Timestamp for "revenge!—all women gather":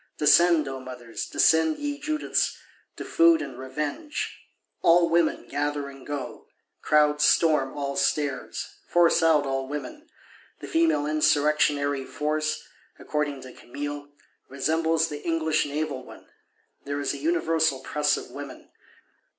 3.59-5.89